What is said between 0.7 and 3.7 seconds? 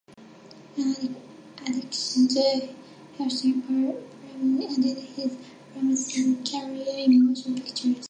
An addiction to heroin